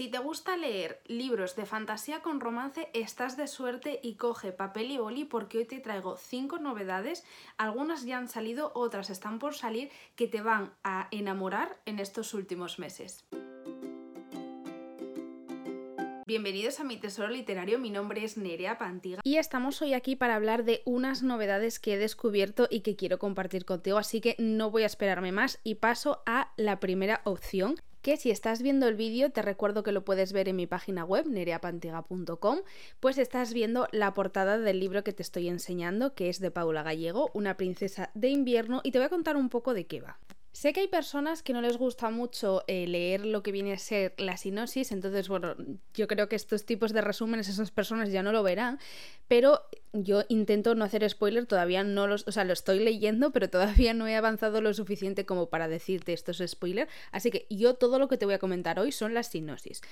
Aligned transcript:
Si 0.00 0.08
te 0.08 0.16
gusta 0.16 0.56
leer 0.56 1.02
libros 1.08 1.56
de 1.56 1.66
fantasía 1.66 2.22
con 2.22 2.40
romance, 2.40 2.88
estás 2.94 3.36
de 3.36 3.46
suerte 3.46 4.00
y 4.02 4.14
coge 4.14 4.50
papel 4.50 4.90
y 4.92 4.96
boli 4.96 5.26
porque 5.26 5.58
hoy 5.58 5.66
te 5.66 5.78
traigo 5.78 6.16
5 6.16 6.58
novedades, 6.58 7.22
algunas 7.58 8.06
ya 8.06 8.16
han 8.16 8.26
salido, 8.26 8.72
otras 8.74 9.10
están 9.10 9.38
por 9.38 9.52
salir, 9.52 9.90
que 10.16 10.26
te 10.26 10.40
van 10.40 10.72
a 10.84 11.08
enamorar 11.10 11.76
en 11.84 11.98
estos 11.98 12.32
últimos 12.32 12.78
meses. 12.78 13.26
Bienvenidos 16.26 16.80
a 16.80 16.84
mi 16.84 16.96
tesoro 16.96 17.28
literario, 17.28 17.78
mi 17.78 17.90
nombre 17.90 18.24
es 18.24 18.38
Nerea 18.38 18.78
Pantiga 18.78 19.20
y 19.22 19.36
estamos 19.36 19.82
hoy 19.82 19.92
aquí 19.92 20.16
para 20.16 20.36
hablar 20.36 20.64
de 20.64 20.80
unas 20.86 21.22
novedades 21.22 21.78
que 21.78 21.92
he 21.92 21.98
descubierto 21.98 22.68
y 22.70 22.80
que 22.80 22.96
quiero 22.96 23.18
compartir 23.18 23.66
contigo, 23.66 23.98
así 23.98 24.22
que 24.22 24.34
no 24.38 24.70
voy 24.70 24.84
a 24.84 24.86
esperarme 24.86 25.30
más 25.30 25.60
y 25.62 25.74
paso 25.74 26.22
a 26.24 26.54
la 26.56 26.80
primera 26.80 27.20
opción 27.24 27.74
que 28.02 28.16
si 28.16 28.30
estás 28.30 28.62
viendo 28.62 28.88
el 28.88 28.96
vídeo, 28.96 29.30
te 29.30 29.42
recuerdo 29.42 29.82
que 29.82 29.92
lo 29.92 30.04
puedes 30.04 30.32
ver 30.32 30.48
en 30.48 30.56
mi 30.56 30.66
página 30.66 31.04
web, 31.04 31.26
nereapantiga.com, 31.26 32.58
pues 33.00 33.18
estás 33.18 33.52
viendo 33.52 33.88
la 33.92 34.14
portada 34.14 34.58
del 34.58 34.80
libro 34.80 35.04
que 35.04 35.12
te 35.12 35.22
estoy 35.22 35.48
enseñando, 35.48 36.14
que 36.14 36.28
es 36.28 36.40
de 36.40 36.50
Paula 36.50 36.82
Gallego, 36.82 37.30
Una 37.34 37.56
princesa 37.56 38.10
de 38.14 38.28
invierno, 38.28 38.80
y 38.84 38.92
te 38.92 38.98
voy 38.98 39.06
a 39.06 39.10
contar 39.10 39.36
un 39.36 39.48
poco 39.48 39.74
de 39.74 39.86
qué 39.86 40.00
va. 40.00 40.18
Sé 40.52 40.72
que 40.72 40.80
hay 40.80 40.88
personas 40.88 41.44
que 41.44 41.52
no 41.52 41.62
les 41.62 41.76
gusta 41.76 42.10
mucho 42.10 42.64
eh, 42.66 42.86
leer 42.88 43.24
lo 43.24 43.42
que 43.42 43.52
viene 43.52 43.72
a 43.72 43.78
ser 43.78 44.14
la 44.18 44.36
sinopsis, 44.36 44.90
entonces, 44.90 45.28
bueno, 45.28 45.54
yo 45.94 46.08
creo 46.08 46.28
que 46.28 46.34
estos 46.34 46.66
tipos 46.66 46.92
de 46.92 47.00
resúmenes 47.00 47.48
esas 47.48 47.70
personas 47.70 48.10
ya 48.10 48.24
no 48.24 48.32
lo 48.32 48.42
verán, 48.42 48.80
pero 49.28 49.62
yo 49.92 50.24
intento 50.28 50.74
no 50.74 50.84
hacer 50.84 51.08
spoiler, 51.08 51.46
todavía 51.46 51.84
no 51.84 52.08
los, 52.08 52.26
o 52.26 52.32
sea, 52.32 52.42
lo 52.42 52.52
estoy 52.52 52.80
leyendo, 52.80 53.30
pero 53.30 53.48
todavía 53.48 53.94
no 53.94 54.08
he 54.08 54.16
avanzado 54.16 54.60
lo 54.60 54.74
suficiente 54.74 55.24
como 55.24 55.50
para 55.50 55.68
decirte 55.68 56.12
esto 56.12 56.32
es 56.32 56.42
spoiler, 56.50 56.88
así 57.12 57.30
que 57.30 57.46
yo 57.48 57.74
todo 57.74 58.00
lo 58.00 58.08
que 58.08 58.18
te 58.18 58.24
voy 58.24 58.34
a 58.34 58.40
comentar 58.40 58.80
hoy 58.80 58.90
son 58.90 59.14
las 59.14 59.28
sinopsis. 59.28 59.82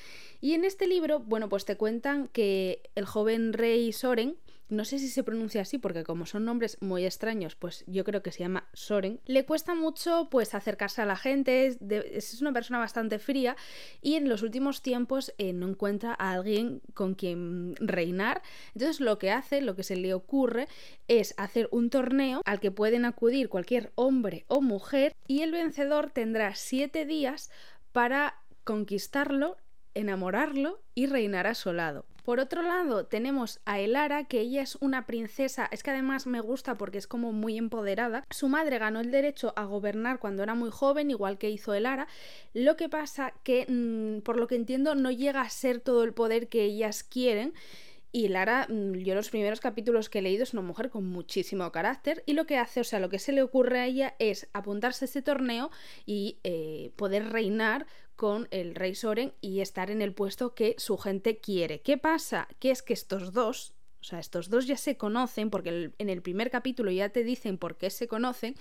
Y 0.40 0.54
en 0.54 0.64
este 0.64 0.88
libro, 0.88 1.20
bueno, 1.20 1.48
pues 1.48 1.66
te 1.66 1.76
cuentan 1.76 2.26
que 2.28 2.82
el 2.96 3.04
joven 3.04 3.52
rey 3.52 3.92
Soren, 3.92 4.36
no 4.68 4.84
sé 4.84 4.98
si 4.98 5.08
se 5.08 5.22
pronuncia 5.22 5.62
así 5.62 5.78
porque 5.78 6.04
como 6.04 6.26
son 6.26 6.44
nombres 6.44 6.76
muy 6.80 7.04
extraños, 7.04 7.56
pues 7.56 7.84
yo 7.86 8.04
creo 8.04 8.22
que 8.22 8.32
se 8.32 8.40
llama 8.40 8.68
Soren, 8.72 9.20
le 9.24 9.44
cuesta 9.44 9.74
mucho 9.74 10.28
pues 10.30 10.54
acercarse 10.54 11.02
a 11.02 11.06
la 11.06 11.16
gente, 11.16 11.78
es, 11.90 12.40
una 12.40 12.52
persona 12.52 12.78
bastante 12.78 13.18
fría 13.18 13.56
y 14.02 14.14
en 14.14 14.28
los 14.28 14.42
últimos 14.42 14.82
tiempos 14.82 15.32
eh, 15.38 15.52
no 15.52 15.68
encuentra 15.68 16.14
a 16.18 16.32
alguien 16.32 16.82
con 16.94 17.14
quien 17.14 17.74
reinar, 17.76 18.42
entonces 18.74 19.00
lo 19.00 19.18
que 19.18 19.30
hace, 19.30 19.60
lo 19.60 19.74
que 19.74 19.82
se 19.82 19.96
le 19.96 20.14
ocurre 20.14 20.68
es 21.08 21.34
hacer 21.38 21.68
un 21.72 21.90
torneo 21.90 22.42
al 22.44 22.60
que 22.60 22.70
pueden 22.70 23.04
acudir 23.04 23.48
cualquier 23.48 23.92
hombre 23.94 24.44
o 24.48 24.60
mujer 24.60 25.14
y 25.26 25.42
el 25.42 25.52
vencedor 25.52 26.10
tendrá 26.10 26.54
siete 26.54 27.06
días 27.06 27.50
para 27.92 28.36
conquistarlo, 28.64 29.56
enamorarlo 29.94 30.80
y 30.94 31.06
reinar 31.06 31.46
a 31.46 31.54
su 31.54 31.72
lado. 31.72 32.06
Por 32.28 32.40
otro 32.40 32.60
lado, 32.60 33.06
tenemos 33.06 33.58
a 33.64 33.80
Elara, 33.80 34.24
que 34.24 34.40
ella 34.40 34.60
es 34.60 34.76
una 34.82 35.06
princesa, 35.06 35.66
es 35.72 35.82
que 35.82 35.92
además 35.92 36.26
me 36.26 36.42
gusta 36.42 36.76
porque 36.76 36.98
es 36.98 37.06
como 37.06 37.32
muy 37.32 37.56
empoderada. 37.56 38.22
Su 38.28 38.48
madre 38.48 38.78
ganó 38.78 39.00
el 39.00 39.10
derecho 39.10 39.54
a 39.56 39.64
gobernar 39.64 40.18
cuando 40.18 40.42
era 40.42 40.54
muy 40.54 40.70
joven, 40.70 41.10
igual 41.10 41.38
que 41.38 41.48
hizo 41.48 41.72
Elara. 41.72 42.06
Lo 42.52 42.76
que 42.76 42.90
pasa 42.90 43.32
que, 43.44 43.64
mm, 43.66 44.20
por 44.24 44.36
lo 44.36 44.46
que 44.46 44.56
entiendo, 44.56 44.94
no 44.94 45.10
llega 45.10 45.40
a 45.40 45.48
ser 45.48 45.80
todo 45.80 46.04
el 46.04 46.12
poder 46.12 46.48
que 46.50 46.64
ellas 46.64 47.02
quieren. 47.02 47.54
Y 48.12 48.28
Lara, 48.28 48.66
mm, 48.68 48.92
yo 48.96 49.14
los 49.14 49.30
primeros 49.30 49.60
capítulos 49.60 50.10
que 50.10 50.18
he 50.18 50.22
leído 50.22 50.42
es 50.42 50.52
una 50.52 50.60
mujer 50.60 50.90
con 50.90 51.06
muchísimo 51.06 51.72
carácter 51.72 52.22
y 52.26 52.34
lo 52.34 52.46
que 52.46 52.58
hace, 52.58 52.80
o 52.80 52.84
sea, 52.84 53.00
lo 53.00 53.08
que 53.08 53.18
se 53.18 53.32
le 53.32 53.42
ocurre 53.42 53.80
a 53.80 53.86
ella 53.86 54.16
es 54.18 54.48
apuntarse 54.52 55.04
a 55.04 55.08
ese 55.08 55.22
torneo 55.22 55.70
y 56.04 56.38
eh, 56.44 56.92
poder 56.96 57.30
reinar 57.32 57.86
con 58.18 58.48
el 58.50 58.74
rey 58.74 58.96
Soren 58.96 59.32
y 59.40 59.60
estar 59.60 59.92
en 59.92 60.02
el 60.02 60.12
puesto 60.12 60.52
que 60.52 60.74
su 60.76 60.98
gente 60.98 61.38
quiere. 61.38 61.82
¿Qué 61.82 61.98
pasa? 61.98 62.48
Que 62.58 62.72
es 62.72 62.82
que 62.82 62.92
estos 62.92 63.32
dos, 63.32 63.74
o 64.00 64.04
sea, 64.04 64.20
estos 64.20 64.48
dos 64.48 64.66
ya 64.66 64.76
se 64.76 64.96
conocen 64.96 65.50
porque 65.50 65.90
en 65.98 66.08
el 66.08 66.22
primer 66.22 66.50
capítulo 66.50 66.90
ya 66.90 67.08
te 67.08 67.24
dicen 67.24 67.58
por 67.58 67.76
qué 67.76 67.90
se 67.90 68.06
conocen. 68.06 68.54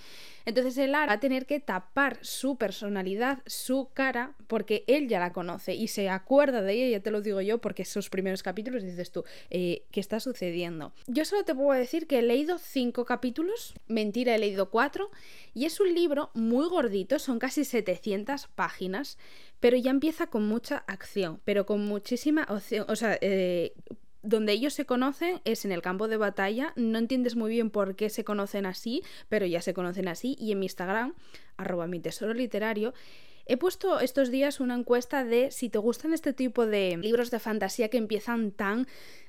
Entonces 0.46 0.76
el 0.78 0.94
Ara 0.94 1.06
va 1.06 1.12
a 1.14 1.20
tener 1.20 1.46
que 1.46 1.60
tapar 1.60 2.18
su 2.22 2.56
personalidad, 2.56 3.42
su 3.46 3.88
cara, 3.94 4.34
porque 4.48 4.84
él 4.88 5.08
ya 5.08 5.20
la 5.20 5.32
conoce 5.32 5.74
y 5.74 5.88
se 5.88 6.08
acuerda 6.08 6.62
de 6.62 6.72
ella, 6.72 6.98
ya 6.98 7.02
te 7.02 7.10
lo 7.10 7.20
digo 7.20 7.40
yo, 7.40 7.58
porque 7.58 7.82
esos 7.82 8.10
primeros 8.10 8.42
capítulos 8.42 8.82
dices 8.82 9.12
tú, 9.12 9.24
eh, 9.50 9.84
¿qué 9.92 10.00
está 10.00 10.18
sucediendo? 10.18 10.92
Yo 11.06 11.24
solo 11.24 11.44
te 11.44 11.54
puedo 11.54 11.78
decir 11.78 12.06
que 12.06 12.18
he 12.18 12.22
leído 12.22 12.58
cinco 12.58 13.04
capítulos, 13.04 13.74
mentira, 13.86 14.34
he 14.34 14.38
leído 14.38 14.70
cuatro, 14.70 15.10
y 15.54 15.66
es 15.66 15.78
un 15.80 15.94
libro 15.94 16.30
muy 16.34 16.68
gordito, 16.68 17.18
son 17.18 17.38
casi 17.38 17.64
700 17.64 18.48
páginas, 18.48 19.18
pero 19.60 19.76
ya 19.76 19.90
empieza 19.90 20.26
con 20.28 20.46
mucha 20.46 20.78
acción, 20.86 21.40
pero 21.44 21.64
con 21.66 21.84
muchísima 21.84 22.46
opción, 22.48 22.86
o 22.88 22.96
sea, 22.96 23.18
eh, 23.20 23.72
donde 24.28 24.52
ellos 24.52 24.74
se 24.74 24.84
conocen 24.84 25.40
es 25.44 25.64
en 25.64 25.72
el 25.72 25.80
campo 25.80 26.06
de 26.06 26.18
batalla. 26.18 26.72
No 26.76 26.98
entiendes 26.98 27.34
muy 27.34 27.50
bien 27.50 27.70
por 27.70 27.96
qué 27.96 28.10
se 28.10 28.24
conocen 28.24 28.66
así, 28.66 29.02
pero 29.28 29.46
ya 29.46 29.62
se 29.62 29.72
conocen 29.72 30.06
así. 30.06 30.36
Y 30.38 30.52
en 30.52 30.58
mi 30.58 30.66
Instagram, 30.66 31.14
arroba 31.56 31.86
mi 31.86 31.98
tesoro 31.98 32.34
literario, 32.34 32.92
he 33.46 33.56
puesto 33.56 34.00
estos 34.00 34.30
días 34.30 34.60
una 34.60 34.74
encuesta 34.74 35.24
de 35.24 35.50
si 35.50 35.70
te 35.70 35.78
gustan 35.78 36.12
este 36.12 36.34
tipo 36.34 36.66
de 36.66 36.98
libros 36.98 37.30
de 37.30 37.38
fantasía 37.38 37.88
que 37.88 37.96
empiezan 37.96 38.50
tan 38.50 38.86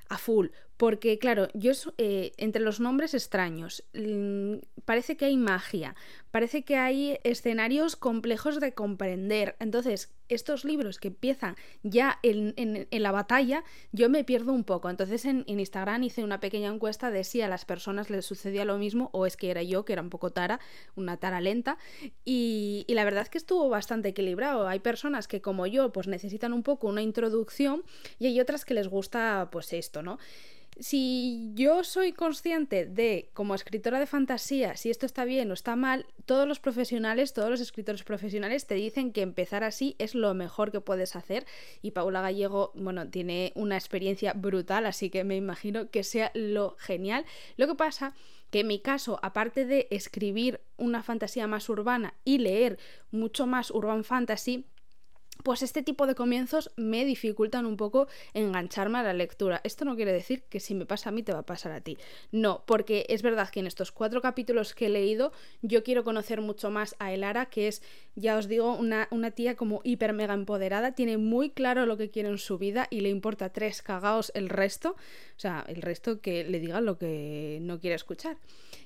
a 0.09 0.17
full. 0.17 0.47
Porque, 0.79 1.19
claro, 1.19 1.49
yo 1.53 1.73
eh, 1.97 2.31
entre 2.37 2.61
los 2.61 2.79
nombres 2.79 3.13
extraños, 3.13 3.83
mm, 3.93 4.59
parece 4.85 5.17
que 5.17 5.25
hay 5.25 5.35
magia, 5.35 5.93
parece 6.31 6.63
que 6.63 6.77
hay 6.77 7.19
escenarios 7.25 7.97
complejos 7.97 8.61
de 8.61 8.73
comprender. 8.73 9.57
Entonces, 9.59 10.13
estos 10.29 10.63
libros 10.63 10.99
que 10.99 11.09
empiezan 11.09 11.57
ya 11.83 12.19
en, 12.23 12.87
la 12.91 13.11
batalla, 13.11 13.65
yo 13.91 14.09
me 14.09 14.23
pierdo 14.23 14.53
un 14.53 14.63
poco. 14.63 14.89
Entonces, 14.89 15.25
en, 15.25 15.43
Instagram 15.47 16.03
hice 16.03 16.23
una 16.23 16.39
pequeña 16.39 16.71
encuesta 16.71 17.11
de 17.11 17.25
si 17.25 17.41
a 17.41 17.49
las 17.49 17.65
personas 17.65 18.09
les 18.09 18.25
sucedía 18.25 18.63
lo 18.63 18.77
mismo 18.77 19.09
o 19.11 19.25
es 19.25 19.35
que 19.35 19.51
era 19.51 19.63
yo, 19.63 19.83
que 19.83 19.91
era 19.91 20.01
un 20.01 20.09
poco 20.09 20.29
tara, 20.29 20.61
una 20.95 21.17
tara 21.17 21.41
lenta. 21.41 21.77
Y, 22.23 22.85
y 22.87 22.93
la 22.93 23.03
verdad 23.03 23.23
es 23.23 23.29
que 23.29 23.37
estuvo 23.37 23.67
bastante 23.67 24.09
equilibrado. 24.09 24.65
Hay 24.67 24.79
personas 24.79 25.27
que, 25.27 25.41
como 25.41 25.67
yo, 25.67 25.91
pues 25.91 26.07
necesitan 26.07 26.53
un 26.53 26.63
poco 26.63 26.87
una 26.87 27.01
introducción 27.01 27.83
y 28.17 28.27
hay 28.27 28.39
otras 28.39 28.63
que 28.63 28.75
les 28.75 28.87
gusta, 28.87 29.49
pues 29.51 29.73
esto, 29.73 29.98
si 30.79 31.51
yo 31.55 31.83
soy 31.83 32.13
consciente 32.13 32.85
de, 32.85 33.29
como 33.33 33.53
escritora 33.53 33.99
de 33.99 34.05
fantasía, 34.05 34.77
si 34.77 34.89
esto 34.89 35.05
está 35.05 35.25
bien 35.25 35.51
o 35.51 35.53
está 35.53 35.75
mal, 35.75 36.05
todos 36.25 36.47
los 36.47 36.59
profesionales, 36.59 37.33
todos 37.33 37.49
los 37.49 37.59
escritores 37.59 38.03
profesionales 38.03 38.65
te 38.65 38.75
dicen 38.75 39.11
que 39.11 39.21
empezar 39.21 39.63
así 39.63 39.95
es 39.99 40.15
lo 40.15 40.33
mejor 40.33 40.71
que 40.71 40.79
puedes 40.79 41.17
hacer. 41.17 41.45
Y 41.81 41.91
Paula 41.91 42.21
Gallego, 42.21 42.71
bueno, 42.75 43.09
tiene 43.09 43.51
una 43.55 43.75
experiencia 43.75 44.33
brutal, 44.33 44.85
así 44.85 45.09
que 45.09 45.25
me 45.25 45.35
imagino 45.35 45.89
que 45.89 46.03
sea 46.03 46.31
lo 46.33 46.75
genial. 46.77 47.25
Lo 47.57 47.67
que 47.67 47.75
pasa 47.75 48.13
que 48.49 48.61
en 48.61 48.67
mi 48.67 48.79
caso, 48.79 49.19
aparte 49.21 49.65
de 49.65 49.87
escribir 49.91 50.61
una 50.77 51.03
fantasía 51.03 51.45
más 51.45 51.67
urbana 51.69 52.15
y 52.23 52.37
leer 52.37 52.79
mucho 53.11 53.45
más 53.45 53.69
urban 53.69 54.03
fantasy, 54.03 54.65
pues 55.43 55.63
este 55.63 55.83
tipo 55.83 56.07
de 56.07 56.15
comienzos 56.15 56.71
me 56.75 57.05
dificultan 57.05 57.65
un 57.65 57.77
poco 57.77 58.07
engancharme 58.33 58.99
a 58.99 59.03
la 59.03 59.13
lectura. 59.13 59.61
Esto 59.63 59.85
no 59.85 59.95
quiere 59.95 60.11
decir 60.11 60.43
que 60.43 60.59
si 60.59 60.75
me 60.75 60.85
pasa 60.85 61.09
a 61.09 61.11
mí 61.11 61.23
te 61.23 61.33
va 61.33 61.39
a 61.39 61.45
pasar 61.45 61.71
a 61.71 61.81
ti. 61.81 61.97
No, 62.31 62.63
porque 62.65 63.05
es 63.09 63.21
verdad 63.21 63.49
que 63.49 63.59
en 63.59 63.67
estos 63.67 63.91
cuatro 63.91 64.21
capítulos 64.21 64.73
que 64.73 64.87
he 64.87 64.89
leído 64.89 65.31
yo 65.61 65.83
quiero 65.83 66.03
conocer 66.03 66.41
mucho 66.41 66.69
más 66.71 66.95
a 66.99 67.13
Elara, 67.13 67.47
que 67.47 67.67
es, 67.67 67.81
ya 68.15 68.37
os 68.37 68.47
digo, 68.47 68.75
una, 68.75 69.07
una 69.11 69.31
tía 69.31 69.55
como 69.55 69.81
hiper 69.83 70.13
mega 70.13 70.33
empoderada, 70.33 70.93
tiene 70.93 71.17
muy 71.17 71.51
claro 71.51 71.85
lo 71.85 71.97
que 71.97 72.09
quiere 72.09 72.29
en 72.29 72.37
su 72.37 72.57
vida 72.57 72.87
y 72.89 73.01
le 73.01 73.09
importa 73.09 73.49
tres 73.49 73.81
cagaos 73.81 74.31
el 74.35 74.49
resto, 74.49 74.95
o 75.39 75.41
sea, 75.41 75.63
el 75.69 75.81
resto 75.81 76.19
que 76.19 76.43
le 76.43 76.59
diga 76.59 76.81
lo 76.81 76.97
que 76.97 77.59
no 77.61 77.79
quiere 77.79 77.95
escuchar. 77.95 78.35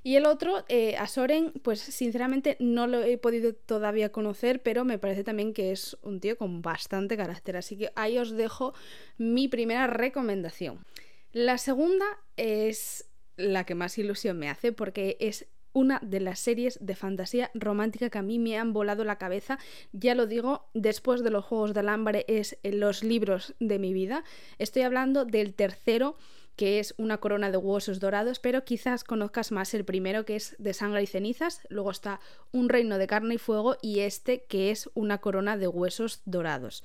Y 0.03 0.17
el 0.17 0.27
otro, 0.27 0.63
eh, 0.69 0.95
a 0.97 1.07
Soren, 1.07 1.51
pues 1.63 1.79
sinceramente 1.79 2.57
no 2.59 2.85
lo 2.85 3.01
he 3.01 3.17
podido 3.17 3.55
todavía 3.55 4.11
conocer, 4.11 4.61
pero 4.61 4.85
me 4.85 4.99
parece 4.99 5.23
también 5.23 5.55
que 5.55 5.71
es 5.71 5.97
un 6.03 6.19
tío 6.19 6.37
con 6.37 6.61
bastante 6.61 7.17
carácter. 7.17 7.57
Así 7.57 7.75
que 7.75 7.91
ahí 7.95 8.19
os 8.19 8.29
dejo 8.29 8.75
mi 9.17 9.47
primera 9.47 9.87
recomendación. 9.87 10.85
La 11.31 11.57
segunda 11.57 12.05
es 12.37 13.09
la 13.35 13.63
que 13.63 13.73
más 13.73 13.97
ilusión 13.97 14.37
me 14.37 14.47
hace 14.47 14.71
porque 14.71 15.17
es 15.19 15.47
una 15.73 15.99
de 16.03 16.19
las 16.19 16.39
series 16.39 16.77
de 16.81 16.95
fantasía 16.95 17.51
romántica 17.53 18.09
que 18.09 18.19
a 18.19 18.21
mí 18.21 18.39
me 18.39 18.57
han 18.57 18.73
volado 18.73 19.03
la 19.03 19.17
cabeza. 19.17 19.59
Ya 19.91 20.15
lo 20.15 20.27
digo, 20.27 20.69
después 20.73 21.23
de 21.23 21.31
los 21.31 21.43
Juegos 21.43 21.73
del 21.73 21.89
Hambre 21.89 22.25
es 22.27 22.57
los 22.63 23.03
libros 23.03 23.55
de 23.59 23.79
mi 23.79 23.91
vida. 23.91 24.23
Estoy 24.59 24.83
hablando 24.83 25.25
del 25.25 25.53
tercero 25.55 26.15
que 26.55 26.79
es 26.79 26.93
una 26.97 27.17
corona 27.17 27.51
de 27.51 27.57
huesos 27.57 27.99
dorados, 27.99 28.39
pero 28.39 28.63
quizás 28.63 29.03
conozcas 29.03 29.51
más 29.51 29.73
el 29.73 29.85
primero 29.85 30.25
que 30.25 30.35
es 30.35 30.55
de 30.59 30.73
sangre 30.73 31.03
y 31.03 31.07
cenizas, 31.07 31.61
luego 31.69 31.91
está 31.91 32.19
un 32.51 32.69
reino 32.69 32.97
de 32.97 33.07
carne 33.07 33.35
y 33.35 33.37
fuego 33.37 33.77
y 33.81 34.01
este 34.01 34.43
que 34.43 34.71
es 34.71 34.89
una 34.93 35.19
corona 35.19 35.57
de 35.57 35.67
huesos 35.67 36.21
dorados. 36.25 36.83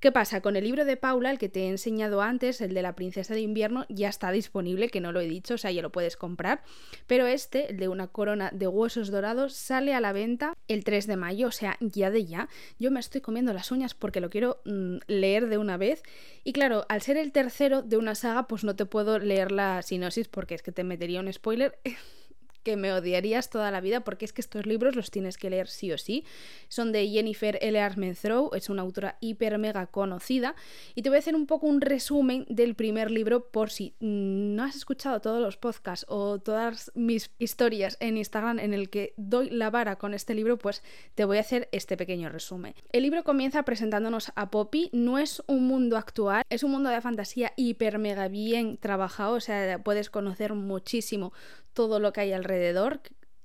¿Qué 0.00 0.12
pasa? 0.12 0.40
Con 0.40 0.54
el 0.54 0.62
libro 0.62 0.84
de 0.84 0.96
Paula, 0.96 1.32
el 1.32 1.38
que 1.38 1.48
te 1.48 1.64
he 1.64 1.68
enseñado 1.68 2.22
antes, 2.22 2.60
el 2.60 2.72
de 2.72 2.82
la 2.82 2.94
princesa 2.94 3.34
de 3.34 3.40
invierno, 3.40 3.84
ya 3.88 4.08
está 4.08 4.30
disponible, 4.30 4.90
que 4.90 5.00
no 5.00 5.10
lo 5.10 5.20
he 5.20 5.26
dicho, 5.26 5.54
o 5.54 5.58
sea, 5.58 5.72
ya 5.72 5.82
lo 5.82 5.90
puedes 5.90 6.16
comprar. 6.16 6.62
Pero 7.08 7.26
este, 7.26 7.72
el 7.72 7.78
de 7.78 7.88
una 7.88 8.06
corona 8.06 8.50
de 8.52 8.68
huesos 8.68 9.10
dorados, 9.10 9.54
sale 9.54 9.94
a 9.94 10.00
la 10.00 10.12
venta 10.12 10.56
el 10.68 10.84
3 10.84 11.08
de 11.08 11.16
mayo, 11.16 11.48
o 11.48 11.50
sea, 11.50 11.76
ya 11.80 12.12
de 12.12 12.24
ya. 12.26 12.48
Yo 12.78 12.92
me 12.92 13.00
estoy 13.00 13.22
comiendo 13.22 13.52
las 13.52 13.72
uñas 13.72 13.94
porque 13.94 14.20
lo 14.20 14.30
quiero 14.30 14.60
mm, 14.64 14.98
leer 15.08 15.48
de 15.48 15.58
una 15.58 15.76
vez. 15.76 16.04
Y 16.44 16.52
claro, 16.52 16.86
al 16.88 17.02
ser 17.02 17.16
el 17.16 17.32
tercero 17.32 17.82
de 17.82 17.96
una 17.96 18.14
saga, 18.14 18.46
pues 18.46 18.62
no 18.62 18.76
te 18.76 18.86
puedo 18.86 19.18
leer 19.18 19.50
la 19.50 19.82
sinosis 19.82 20.28
porque 20.28 20.54
es 20.54 20.62
que 20.62 20.70
te 20.70 20.84
metería 20.84 21.18
un 21.18 21.32
spoiler. 21.32 21.76
que 22.62 22.76
me 22.76 22.92
odiarías 22.92 23.50
toda 23.50 23.70
la 23.70 23.80
vida 23.80 24.00
porque 24.00 24.24
es 24.24 24.32
que 24.32 24.40
estos 24.40 24.66
libros 24.66 24.96
los 24.96 25.10
tienes 25.10 25.38
que 25.38 25.50
leer 25.50 25.68
sí 25.68 25.92
o 25.92 25.98
sí. 25.98 26.24
Son 26.68 26.92
de 26.92 27.08
Jennifer 27.08 27.58
L. 27.60 27.78
Armentrout, 27.80 28.54
es 28.54 28.68
una 28.68 28.82
autora 28.82 29.16
hiper 29.20 29.58
mega 29.58 29.86
conocida 29.86 30.54
y 30.94 31.02
te 31.02 31.08
voy 31.08 31.16
a 31.16 31.20
hacer 31.20 31.34
un 31.34 31.46
poco 31.46 31.66
un 31.66 31.80
resumen 31.80 32.46
del 32.48 32.74
primer 32.74 33.10
libro 33.10 33.48
por 33.50 33.70
si 33.70 33.94
no 34.00 34.62
has 34.64 34.76
escuchado 34.76 35.20
todos 35.20 35.40
los 35.40 35.56
podcasts 35.56 36.06
o 36.08 36.38
todas 36.38 36.92
mis 36.94 37.30
historias 37.38 37.96
en 38.00 38.16
Instagram 38.16 38.58
en 38.58 38.74
el 38.74 38.90
que 38.90 39.14
doy 39.16 39.50
la 39.50 39.70
vara 39.70 39.96
con 39.96 40.14
este 40.14 40.34
libro, 40.34 40.58
pues 40.58 40.82
te 41.14 41.24
voy 41.24 41.38
a 41.38 41.40
hacer 41.40 41.68
este 41.72 41.96
pequeño 41.96 42.28
resumen. 42.28 42.74
El 42.92 43.02
libro 43.02 43.24
comienza 43.24 43.62
presentándonos 43.64 44.32
a 44.34 44.50
Poppy, 44.50 44.90
no 44.92 45.18
es 45.18 45.42
un 45.46 45.66
mundo 45.66 45.96
actual, 45.96 46.42
es 46.50 46.62
un 46.62 46.70
mundo 46.70 46.90
de 46.90 47.00
fantasía 47.00 47.52
hiper 47.56 47.98
mega 47.98 48.28
bien 48.28 48.76
trabajado, 48.78 49.34
o 49.34 49.40
sea, 49.40 49.82
puedes 49.82 50.10
conocer 50.10 50.54
muchísimo 50.54 51.32
todo 51.72 52.00
lo 52.00 52.12
que 52.12 52.22
hay 52.22 52.32
alrededor. 52.32 52.47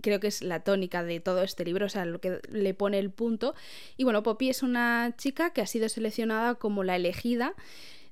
Creo 0.01 0.19
que 0.19 0.27
es 0.27 0.41
la 0.41 0.61
tónica 0.61 1.03
de 1.03 1.19
todo 1.19 1.43
este 1.43 1.63
libro, 1.63 1.85
o 1.85 1.89
sea, 1.89 2.05
lo 2.05 2.19
que 2.19 2.41
le 2.49 2.73
pone 2.73 2.99
el 2.99 3.09
punto. 3.09 3.55
Y 3.95 4.03
bueno, 4.03 4.21
Poppy 4.21 4.49
es 4.49 4.61
una 4.61 5.13
chica 5.17 5.51
que 5.51 5.61
ha 5.61 5.67
sido 5.67 5.87
seleccionada 5.87 6.55
como 6.55 6.83
la 6.83 6.97
elegida. 6.97 7.53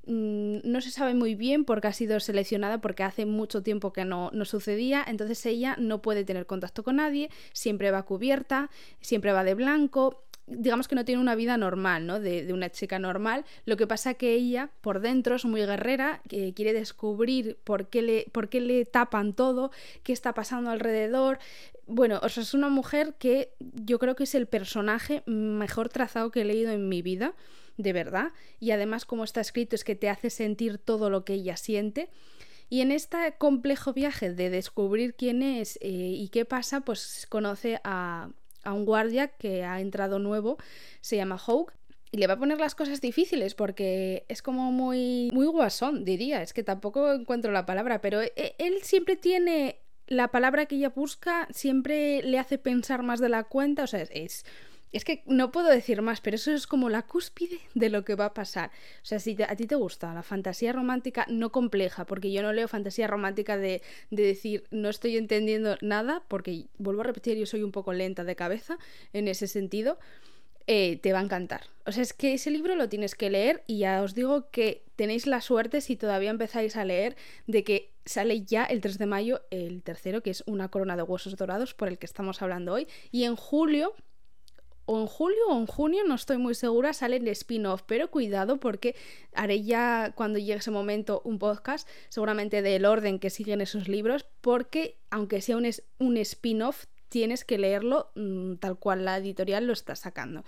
Mm, 0.06 0.60
no 0.64 0.82
se 0.82 0.90
sabe 0.90 1.14
muy 1.14 1.36
bien 1.36 1.64
porque 1.64 1.88
ha 1.88 1.94
sido 1.94 2.20
seleccionada 2.20 2.82
porque 2.82 3.04
hace 3.04 3.26
mucho 3.26 3.62
tiempo 3.62 3.94
que 3.94 4.04
no, 4.04 4.32
no, 4.34 4.46
sucedía, 4.46 5.06
entonces 5.08 5.46
ella 5.46 5.76
no 5.78 6.02
puede 6.02 6.24
tener 6.24 6.48
contacto 6.48 6.84
con 6.84 6.96
nadie, 6.96 7.30
siempre 7.54 7.92
va 7.92 8.04
cubierta, 8.04 8.72
siempre 9.00 9.32
va 9.32 9.44
de 9.44 9.54
blanco, 9.54 10.24
digamos 10.48 10.88
que 10.88 10.96
no 10.96 11.06
tiene 11.06 11.22
una 11.22 11.36
vida 11.36 11.58
normal, 11.58 12.06
¿no? 12.06 12.20
De, 12.20 12.52
una 12.54 12.70
chica 12.70 13.00
normal. 13.00 13.46
Lo 13.66 13.78
que 13.78 13.88
pasa 13.88 14.14
que 14.16 14.34
ella, 14.34 14.70
por 14.82 15.00
dentro, 15.00 15.36
es 15.36 15.46
muy 15.46 15.62
guerrera, 15.62 16.22
que 16.28 16.54
quiere 16.54 16.74
descubrir 16.74 17.58
por 17.64 17.88
qué 17.88 18.02
le, 18.02 18.26
por 18.32 18.50
qué 18.50 18.62
le 18.62 18.86
tapan 18.86 19.34
todo, 19.34 19.72
qué 20.04 20.14
está 20.14 20.34
pasando 20.34 20.70
alrededor. 20.70 21.40
Bueno, 21.88 22.20
o 22.24 22.30
sea, 22.30 22.44
es 22.44 22.54
una 22.54 22.70
mujer 22.70 23.16
que 23.18 23.54
yo 23.60 24.00
creo 24.00 24.16
que 24.16 24.24
es 24.24 24.36
el 24.36 24.48
personaje 24.48 25.24
mejor 25.26 25.90
trazado 25.90 26.32
que 26.32 26.42
he 26.42 26.46
leído 26.46 26.72
en 26.72 26.90
mi 26.90 27.02
vida, 27.02 27.34
de 27.78 27.94
verdad. 27.94 28.32
Y 28.60 28.72
además, 28.72 29.06
como 29.06 29.24
está 29.24 29.42
escrito, 29.42 29.76
es 29.76 29.84
que 29.84 29.96
te 29.96 30.10
hace 30.10 30.30
sentir 30.30 30.78
todo 30.78 31.10
lo 31.10 31.24
que 31.24 31.34
ella 31.34 31.58
siente. 31.58 32.10
Y 32.70 32.80
en 32.80 32.94
este 32.94 33.36
complejo 33.38 33.92
viaje 33.92 34.34
de 34.34 34.50
descubrir 34.50 35.16
quién 35.16 35.44
es 35.44 35.78
eh, 35.82 35.90
y 35.90 36.30
qué 36.30 36.46
pasa, 36.46 36.82
pues 36.82 37.28
conoce 37.30 37.82
a, 37.84 38.30
a 38.64 38.74
un 38.74 38.86
guardia 38.86 39.28
que 39.28 39.64
ha 39.64 39.80
entrado 39.80 40.20
nuevo, 40.20 40.58
se 41.02 41.16
llama 41.16 41.38
Hawk, 41.38 41.74
y 42.12 42.18
le 42.18 42.28
va 42.28 42.34
a 42.34 42.40
poner 42.40 42.60
las 42.60 42.76
cosas 42.76 43.00
difíciles 43.00 43.56
porque 43.56 44.26
es 44.28 44.42
como 44.42 44.72
muy 44.72 45.30
muy 45.34 45.48
guasón, 45.48 46.04
diría, 46.04 46.42
es 46.42 46.52
que 46.54 46.64
tampoco 46.64 47.14
encuentro 47.14 47.52
la 47.52 47.66
palabra, 47.66 48.02
pero 48.02 48.22
e, 48.22 48.34
e, 48.36 48.56
él 48.58 48.82
siempre 48.84 49.16
tiene 49.16 49.78
la 50.08 50.28
palabra 50.28 50.66
que 50.66 50.76
ella 50.76 50.90
busca, 50.90 51.48
siempre 51.52 52.22
le 52.24 52.38
hace 52.38 52.58
pensar 52.58 53.02
más 53.02 53.22
de 53.22 53.30
la 53.30 53.46
cuenta, 53.46 53.84
o 53.84 53.88
sea, 53.88 54.02
es 54.02 54.46
es 54.92 55.06
que 55.06 55.24
no 55.26 55.52
puedo 55.52 55.70
decir 55.70 56.02
más, 56.02 56.22
pero 56.22 56.36
eso 56.36 56.52
es 56.52 56.68
como 56.68 56.90
la 56.90 57.04
cúspide 57.04 57.60
de 57.74 57.90
lo 57.90 58.04
que 58.04 58.16
va 58.16 58.26
a 58.26 58.34
pasar. 58.34 58.72
O 59.02 59.06
sea, 59.06 59.20
si 59.20 59.38
a 59.42 59.56
ti 59.56 59.66
te 59.66 59.76
gusta 59.76 60.14
la 60.14 60.24
fantasía 60.24 60.74
romántica 60.74 61.26
no 61.30 61.52
compleja, 61.52 62.06
porque 62.06 62.32
yo 62.32 62.42
no 62.42 62.54
leo 62.54 62.68
fantasía 62.68 63.08
romántica 63.08 63.58
de, 63.58 63.82
de, 64.10 64.24
decir 64.24 64.66
no 64.72 64.90
estoy 64.90 65.18
entendiendo 65.18 65.78
nada, 65.82 66.24
porque 66.28 66.66
vuelvo 66.78 67.02
a 67.02 67.06
repetir, 67.06 67.38
yo 67.38 67.46
soy 67.46 67.64
un 67.64 67.72
poco 67.72 67.94
lenta 67.94 68.24
de 68.24 68.36
cabeza 68.36 68.78
en 69.14 69.28
ese 69.28 69.48
sentido, 69.48 69.98
eh, 70.68 71.00
te 71.02 71.12
va 71.12 71.20
a 71.20 71.24
encantar. 71.24 71.62
O 71.86 71.92
sea, 71.92 72.04
es 72.04 72.14
que 72.14 72.34
ese 72.34 72.52
libro 72.52 72.76
lo 72.76 72.88
tienes 72.88 73.16
que 73.16 73.30
leer 73.30 73.64
y 73.68 73.80
ya 73.80 74.02
os 74.02 74.14
digo 74.14 74.50
que 74.52 74.84
tenéis 74.96 75.26
la 75.26 75.42
suerte, 75.42 75.82
si 75.82 75.96
todavía 75.96 76.30
empezáis 76.30 76.76
a 76.76 76.86
leer, 76.86 77.16
de 77.48 77.64
que 77.64 77.92
sale 78.06 78.42
ya 78.44 78.64
el 78.66 78.82
3 78.82 78.98
de 78.98 79.06
mayo 79.06 79.42
el 79.50 79.84
tercero, 79.84 80.22
que 80.22 80.30
es 80.30 80.44
Una 80.46 80.70
corona 80.70 80.96
de 80.96 81.04
huesos 81.04 81.36
dorados, 81.36 81.74
por 81.74 81.88
el 81.88 81.98
que 81.98 82.06
estamos 82.06 82.42
hablando 82.42 82.74
hoy, 82.74 82.88
y 83.12 83.24
en 83.24 83.36
julio 83.36 83.96
o 84.92 85.00
en 85.00 85.08
julio 85.08 85.48
o 85.48 85.58
en 85.58 85.68
junio, 85.68 86.04
no 86.06 86.16
estoy 86.16 86.38
muy 86.38 86.54
segura, 86.54 86.92
sale 86.92 87.16
el 87.16 87.28
spin-off, 87.30 87.84
pero 87.86 88.12
cuidado 88.12 88.60
porque 88.60 88.94
haré 89.34 89.64
ya 89.64 90.12
cuando 90.16 90.38
llegue 90.38 90.56
ese 90.56 90.70
momento 90.70 91.22
un 91.24 91.40
podcast, 91.40 91.88
seguramente 92.10 92.62
del 92.62 92.84
orden 92.84 93.18
que 93.18 93.30
siguen 93.30 93.62
esos 93.62 93.88
libros, 93.88 94.26
porque 94.42 94.98
aunque 95.10 95.40
sea 95.40 95.56
un, 95.56 95.70
un 96.00 96.18
spin-off, 96.18 96.88
tienes 97.08 97.46
que 97.46 97.58
leerlo 97.58 98.12
mm, 98.16 98.56
tal 98.56 98.78
cual 98.80 99.06
la 99.06 99.18
editorial 99.18 99.66
lo 99.66 99.72
está 99.72 99.96
sacando. 99.96 100.44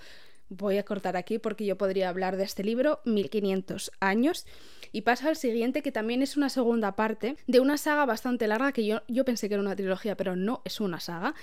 Voy 0.50 0.78
a 0.78 0.84
cortar 0.84 1.18
aquí 1.18 1.40
porque 1.40 1.66
yo 1.66 1.78
podría 1.78 2.10
hablar 2.10 2.38
de 2.38 2.44
este 2.44 2.64
libro 2.64 3.02
1500 3.06 3.92
años. 4.00 4.46
Y 4.92 5.02
pasa 5.02 5.30
al 5.30 5.36
siguiente, 5.36 5.82
que 5.82 5.92
también 5.92 6.22
es 6.22 6.38
una 6.38 6.50
segunda 6.50 6.96
parte 6.96 7.36
de 7.48 7.60
una 7.60 7.78
saga 7.78 8.06
bastante 8.06 8.48
larga 8.48 8.72
que 8.72 8.86
yo, 8.86 9.02
yo 9.08 9.26
pensé 9.26 9.48
que 9.48 9.56
era 9.56 9.64
una 9.64 9.76
trilogía, 9.76 10.16
pero 10.16 10.36
no 10.36 10.62
es 10.66 10.80
una 10.80 11.00
saga. 11.00 11.34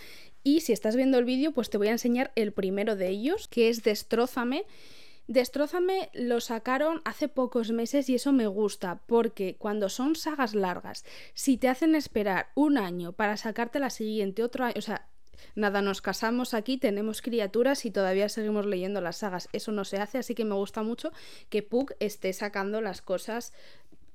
Y 0.44 0.60
si 0.60 0.72
estás 0.72 0.96
viendo 0.96 1.18
el 1.18 1.24
vídeo, 1.24 1.52
pues 1.52 1.68
te 1.68 1.78
voy 1.78 1.88
a 1.88 1.92
enseñar 1.92 2.32
el 2.36 2.52
primero 2.52 2.96
de 2.96 3.08
ellos, 3.08 3.48
que 3.48 3.68
es 3.68 3.82
Destrózame. 3.82 4.64
Destrózame 5.26 6.10
lo 6.12 6.40
sacaron 6.40 7.02
hace 7.04 7.28
pocos 7.28 7.70
meses 7.70 8.08
y 8.08 8.16
eso 8.16 8.32
me 8.32 8.46
gusta, 8.46 9.00
porque 9.06 9.56
cuando 9.56 9.88
son 9.88 10.16
sagas 10.16 10.54
largas, 10.54 11.04
si 11.34 11.56
te 11.56 11.68
hacen 11.68 11.94
esperar 11.94 12.48
un 12.54 12.78
año 12.78 13.12
para 13.12 13.36
sacarte 13.36 13.78
la 13.78 13.90
siguiente, 13.90 14.42
otro 14.42 14.64
año, 14.64 14.74
o 14.76 14.80
sea, 14.80 15.08
nada, 15.54 15.82
nos 15.82 16.00
casamos 16.02 16.54
aquí, 16.54 16.76
tenemos 16.78 17.22
criaturas 17.22 17.84
y 17.84 17.90
todavía 17.90 18.28
seguimos 18.28 18.66
leyendo 18.66 19.00
las 19.00 19.18
sagas. 19.18 19.48
Eso 19.52 19.72
no 19.72 19.84
se 19.84 19.98
hace, 19.98 20.18
así 20.18 20.34
que 20.34 20.44
me 20.44 20.54
gusta 20.54 20.82
mucho 20.82 21.12
que 21.48 21.62
Puck 21.62 21.92
esté 22.00 22.32
sacando 22.32 22.80
las 22.80 23.02
cosas 23.02 23.52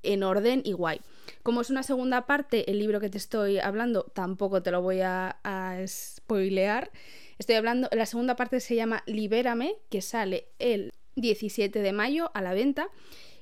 en 0.04 0.24
orden 0.24 0.62
y 0.64 0.74
guay. 0.74 1.02
Como 1.44 1.62
es 1.62 1.70
una 1.70 1.84
segunda 1.84 2.26
parte, 2.26 2.70
el 2.70 2.80
libro 2.80 3.00
que 3.00 3.10
te 3.10 3.18
estoy 3.18 3.60
hablando 3.60 4.04
tampoco 4.04 4.62
te 4.62 4.72
lo 4.72 4.82
voy 4.82 5.02
a, 5.02 5.38
a 5.44 5.78
spoilear. 5.88 6.92
Estoy 7.38 7.56
hablando, 7.56 7.90
la 7.92 8.06
segunda 8.06 8.36
parte 8.36 8.60
se 8.60 8.76
llama 8.76 9.04
Libérame, 9.08 9.76
que 9.90 10.02
sale 10.02 10.48
el 10.60 10.94
17 11.16 11.80
de 11.80 11.92
mayo 11.92 12.32
a 12.34 12.42
la 12.42 12.54
venta 12.54 12.90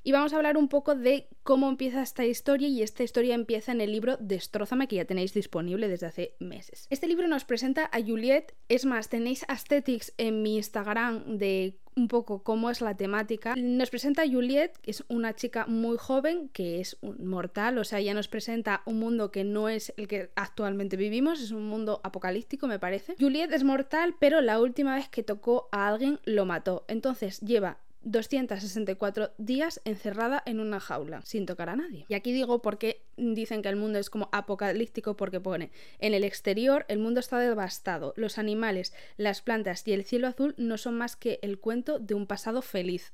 y 0.04 0.12
vamos 0.12 0.34
a 0.34 0.38
hablar 0.38 0.58
un 0.58 0.68
poco 0.68 0.96
de 0.96 1.28
cómo 1.44 1.70
empieza 1.70 2.02
esta 2.02 2.26
historia 2.26 2.68
y 2.68 2.82
esta 2.82 3.04
historia 3.04 3.36
empieza 3.36 3.72
en 3.72 3.82
el 3.82 3.92
libro 3.92 4.18
Destrózame 4.20 4.88
que 4.88 4.98
ya 4.98 5.06
tenéis 5.06 5.34
disponible 5.34 5.88
desde 5.88 6.08
hace 6.08 6.36
meses. 6.40 6.88
Este 6.90 7.08
libro 7.08 7.28
nos 7.28 7.46
presenta 7.46 7.90
a 7.92 8.02
Juliet, 8.02 8.54
es 8.70 8.86
más, 8.86 9.10
tenéis 9.10 9.46
aesthetics 9.48 10.14
en 10.18 10.42
mi 10.42 10.58
Instagram 10.58 11.38
de 11.38 11.78
un 11.96 12.08
poco 12.08 12.44
cómo 12.44 12.70
es 12.70 12.82
la 12.82 12.98
temática. 12.98 13.54
Nos 13.56 13.92
presenta 13.92 14.24
a 14.24 14.28
Juliet, 14.28 14.78
que 14.82 14.92
es 14.92 15.04
una 15.10 15.36
chica 15.36 15.66
muy 15.68 15.98
joven, 15.98 16.50
que 16.50 16.80
es 16.80 16.98
un 17.02 17.28
mortal, 17.28 17.78
o 17.78 17.84
sea, 17.84 18.02
ya 18.02 18.14
nos 18.14 18.28
presenta 18.28 18.82
un 18.86 19.00
mundo 19.00 19.32
que 19.32 19.44
no 19.44 19.70
es 19.70 19.94
el 19.98 20.08
que 20.08 20.32
actualmente 20.36 20.98
vivimos, 20.98 21.42
es 21.42 21.52
un 21.52 21.68
mundo 21.68 22.02
apocalíptico, 22.04 22.68
me 22.68 22.80
parece. 22.80 23.16
Juliet 23.20 23.52
es 23.52 23.64
mortal, 23.64 24.16
pero 24.20 24.42
la 24.42 24.60
última 24.60 24.96
vez 24.96 25.08
que 25.08 25.24
tocó 25.24 25.70
a 25.72 25.88
alguien 25.88 26.20
lo 26.26 26.46
mató. 26.46 26.84
Entonces 26.88 27.40
lleva 27.42 27.78
264 28.04 29.32
días 29.38 29.82
encerrada 29.86 30.44
en 30.46 30.60
una 30.60 30.80
jaula, 30.80 31.22
sin 31.24 31.46
tocar 31.46 31.70
a 31.70 31.76
nadie. 31.76 32.06
Y 32.10 32.14
aquí 32.14 32.32
digo 32.32 32.62
por 32.62 32.78
qué 32.78 33.02
dicen 33.18 33.62
que 33.62 33.70
el 33.70 33.76
mundo 33.76 34.00
es 34.00 34.10
como 34.10 34.30
apocalíptico, 34.32 35.16
porque 35.16 35.40
pone, 35.40 35.72
en 36.00 36.14
el 36.14 36.24
exterior 36.24 36.86
el 36.88 37.00
mundo 37.00 37.20
está 37.20 37.40
devastado, 37.40 38.14
los 38.16 38.38
animales, 38.38 38.94
las 39.18 39.42
plantas 39.42 39.88
y 39.88 39.94
el 39.94 40.04
cielo 40.04 40.28
azul 40.28 40.54
no 40.58 40.78
son 40.78 40.96
más 40.96 41.16
que 41.16 41.40
el 41.42 41.60
cuento 41.60 42.00
de 42.00 42.14
un 42.14 42.28
pasado 42.28 42.62
feliz. 42.62 43.14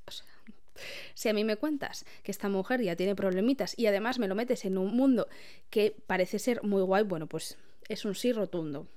si 1.14 1.30
a 1.30 1.34
mí 1.34 1.44
me 1.44 1.58
cuentas 1.58 2.06
que 2.24 2.32
esta 2.32 2.50
mujer 2.50 2.82
ya 2.82 2.96
tiene 2.96 3.16
problemitas 3.16 3.74
y 3.78 3.86
además 3.86 4.20
me 4.20 4.28
lo 4.28 4.36
metes 4.36 4.66
en 4.66 4.78
un 4.78 4.96
mundo 4.96 5.28
que 5.70 5.96
parece 6.08 6.40
ser 6.40 6.64
muy 6.64 6.82
guay, 6.82 7.04
bueno, 7.04 7.28
pues 7.28 7.58
es 7.88 8.06
un 8.06 8.16
sí 8.16 8.32
rotundo. 8.32 8.88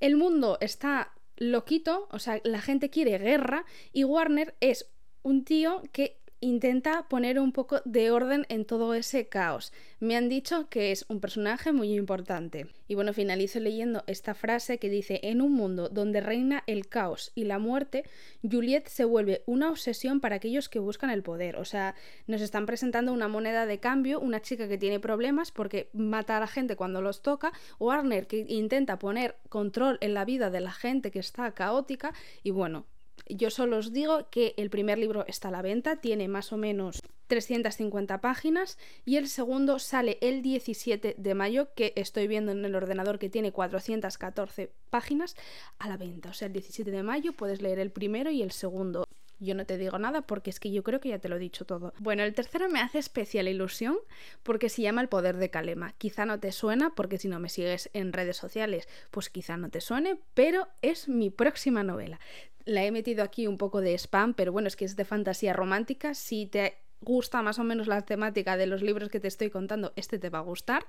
El 0.00 0.16
mundo 0.16 0.58
está 0.60 1.12
loquito, 1.36 2.08
o 2.10 2.18
sea, 2.18 2.40
la 2.44 2.60
gente 2.60 2.90
quiere 2.90 3.18
guerra 3.18 3.64
y 3.92 4.04
Warner 4.04 4.54
es 4.60 4.88
un 5.22 5.44
tío 5.44 5.82
que 5.92 6.18
intenta 6.42 7.06
poner 7.08 7.38
un 7.38 7.52
poco 7.52 7.80
de 7.84 8.10
orden 8.10 8.44
en 8.48 8.64
todo 8.64 8.94
ese 8.94 9.28
caos. 9.28 9.72
Me 10.00 10.16
han 10.16 10.28
dicho 10.28 10.68
que 10.68 10.90
es 10.90 11.04
un 11.08 11.20
personaje 11.20 11.72
muy 11.72 11.94
importante. 11.94 12.66
Y 12.88 12.96
bueno, 12.96 13.12
finalizo 13.12 13.60
leyendo 13.60 14.02
esta 14.08 14.34
frase 14.34 14.78
que 14.78 14.90
dice, 14.90 15.20
en 15.22 15.40
un 15.40 15.52
mundo 15.52 15.88
donde 15.88 16.20
reina 16.20 16.64
el 16.66 16.88
caos 16.88 17.30
y 17.36 17.44
la 17.44 17.60
muerte, 17.60 18.02
Juliet 18.42 18.88
se 18.88 19.04
vuelve 19.04 19.44
una 19.46 19.70
obsesión 19.70 20.20
para 20.20 20.36
aquellos 20.36 20.68
que 20.68 20.80
buscan 20.80 21.10
el 21.10 21.22
poder. 21.22 21.56
O 21.56 21.64
sea, 21.64 21.94
nos 22.26 22.40
están 22.40 22.66
presentando 22.66 23.12
una 23.12 23.28
moneda 23.28 23.64
de 23.64 23.78
cambio, 23.78 24.18
una 24.18 24.42
chica 24.42 24.66
que 24.66 24.78
tiene 24.78 24.98
problemas 24.98 25.52
porque 25.52 25.90
mata 25.92 26.36
a 26.36 26.40
la 26.40 26.48
gente 26.48 26.74
cuando 26.74 27.00
los 27.02 27.22
toca, 27.22 27.52
Warner 27.78 28.26
que 28.26 28.44
intenta 28.48 28.98
poner 28.98 29.36
control 29.48 29.96
en 30.00 30.12
la 30.12 30.24
vida 30.24 30.50
de 30.50 30.60
la 30.60 30.72
gente 30.72 31.12
que 31.12 31.20
está 31.20 31.52
caótica 31.52 32.12
y 32.42 32.50
bueno, 32.50 32.84
Yo 33.28 33.50
solo 33.50 33.78
os 33.78 33.92
digo 33.92 34.28
que 34.30 34.54
el 34.56 34.70
primer 34.70 34.98
libro 34.98 35.24
está 35.26 35.48
a 35.48 35.52
la 35.52 35.62
venta, 35.62 36.00
tiene 36.00 36.28
más 36.28 36.52
o 36.52 36.56
menos 36.56 37.00
350 37.28 38.20
páginas 38.20 38.78
y 39.04 39.16
el 39.16 39.28
segundo 39.28 39.78
sale 39.78 40.18
el 40.20 40.42
17 40.42 41.14
de 41.16 41.34
mayo, 41.34 41.72
que 41.74 41.92
estoy 41.96 42.26
viendo 42.26 42.52
en 42.52 42.64
el 42.64 42.74
ordenador 42.74 43.18
que 43.18 43.30
tiene 43.30 43.52
414 43.52 44.72
páginas 44.90 45.34
a 45.78 45.88
la 45.88 45.96
venta. 45.96 46.30
O 46.30 46.34
sea, 46.34 46.46
el 46.46 46.52
17 46.52 46.90
de 46.90 47.02
mayo 47.02 47.32
puedes 47.32 47.62
leer 47.62 47.78
el 47.78 47.90
primero 47.90 48.30
y 48.30 48.42
el 48.42 48.50
segundo. 48.50 49.06
Yo 49.42 49.56
no 49.56 49.66
te 49.66 49.76
digo 49.76 49.98
nada 49.98 50.22
porque 50.22 50.50
es 50.50 50.60
que 50.60 50.70
yo 50.70 50.82
creo 50.82 51.00
que 51.00 51.08
ya 51.08 51.18
te 51.18 51.28
lo 51.28 51.36
he 51.36 51.40
dicho 51.40 51.64
todo. 51.64 51.92
Bueno, 51.98 52.22
el 52.22 52.32
tercero 52.32 52.68
me 52.68 52.80
hace 52.80 52.98
especial 52.98 53.48
ilusión 53.48 53.98
porque 54.44 54.68
se 54.68 54.82
llama 54.82 55.00
El 55.00 55.08
poder 55.08 55.36
de 55.36 55.50
Kalema. 55.50 55.94
Quizá 55.98 56.24
no 56.26 56.38
te 56.38 56.52
suena 56.52 56.94
porque 56.94 57.18
si 57.18 57.26
no 57.26 57.40
me 57.40 57.48
sigues 57.48 57.90
en 57.92 58.12
redes 58.12 58.36
sociales, 58.36 58.88
pues 59.10 59.30
quizá 59.30 59.56
no 59.56 59.68
te 59.68 59.80
suene, 59.80 60.18
pero 60.34 60.68
es 60.80 61.08
mi 61.08 61.30
próxima 61.30 61.82
novela. 61.82 62.20
La 62.64 62.84
he 62.84 62.92
metido 62.92 63.24
aquí 63.24 63.48
un 63.48 63.58
poco 63.58 63.80
de 63.80 63.94
spam, 63.94 64.34
pero 64.34 64.52
bueno, 64.52 64.68
es 64.68 64.76
que 64.76 64.84
es 64.84 64.94
de 64.94 65.04
fantasía 65.04 65.52
romántica. 65.52 66.14
Si 66.14 66.46
te 66.46 66.78
gusta 67.00 67.42
más 67.42 67.58
o 67.58 67.64
menos 67.64 67.88
la 67.88 68.02
temática 68.02 68.56
de 68.56 68.66
los 68.66 68.80
libros 68.80 69.08
que 69.08 69.18
te 69.18 69.26
estoy 69.26 69.50
contando, 69.50 69.92
este 69.96 70.18
te 70.18 70.30
va 70.30 70.38
a 70.38 70.42
gustar. 70.42 70.86